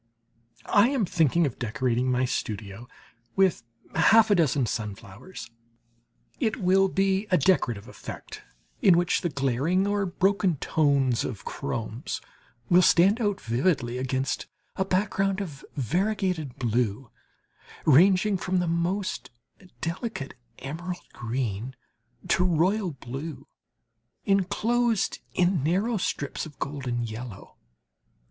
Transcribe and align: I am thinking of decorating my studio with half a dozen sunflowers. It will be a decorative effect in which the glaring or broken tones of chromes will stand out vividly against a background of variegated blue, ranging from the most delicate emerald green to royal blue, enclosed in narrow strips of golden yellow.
I 0.65 0.89
am 0.89 1.05
thinking 1.05 1.45
of 1.45 1.59
decorating 1.59 2.09
my 2.11 2.25
studio 2.25 2.87
with 3.35 3.61
half 3.93 4.31
a 4.31 4.33
dozen 4.33 4.65
sunflowers. 4.65 5.51
It 6.39 6.55
will 6.57 6.87
be 6.87 7.27
a 7.29 7.37
decorative 7.37 7.87
effect 7.87 8.41
in 8.81 8.97
which 8.97 9.21
the 9.21 9.29
glaring 9.29 9.85
or 9.85 10.07
broken 10.07 10.55
tones 10.57 11.23
of 11.23 11.45
chromes 11.45 12.19
will 12.67 12.81
stand 12.81 13.21
out 13.21 13.39
vividly 13.39 13.99
against 13.99 14.47
a 14.75 14.83
background 14.83 15.39
of 15.39 15.63
variegated 15.75 16.55
blue, 16.57 17.11
ranging 17.85 18.37
from 18.37 18.57
the 18.57 18.67
most 18.67 19.29
delicate 19.81 20.33
emerald 20.57 21.07
green 21.13 21.75
to 22.29 22.43
royal 22.43 22.89
blue, 22.93 23.45
enclosed 24.25 25.19
in 25.35 25.61
narrow 25.63 25.97
strips 25.97 26.47
of 26.47 26.57
golden 26.57 27.03
yellow. 27.03 27.57